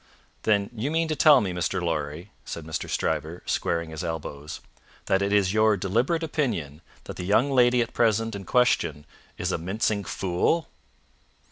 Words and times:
"Then 0.41 0.71
you 0.73 0.89
mean 0.89 1.07
to 1.09 1.15
tell 1.15 1.41
me, 1.41 1.51
Mr. 1.53 1.79
Lorry," 1.79 2.31
said 2.43 2.65
Stryver, 2.73 3.43
squaring 3.45 3.91
his 3.91 4.03
elbows, 4.03 4.59
"that 5.05 5.21
it 5.21 5.31
is 5.31 5.53
your 5.53 5.77
deliberate 5.77 6.23
opinion 6.23 6.81
that 7.03 7.17
the 7.17 7.23
young 7.23 7.51
lady 7.51 7.83
at 7.83 7.93
present 7.93 8.33
in 8.33 8.43
question 8.43 9.05
is 9.37 9.51
a 9.51 9.59
mincing 9.59 10.03
Fool?" 10.03 10.67